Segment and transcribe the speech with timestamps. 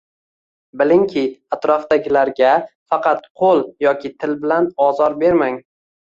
[0.81, 1.21] Bilingki,
[1.57, 2.53] atrofdagilarga
[2.93, 5.61] faqat qoʻl yoki til bilan ozor bermang.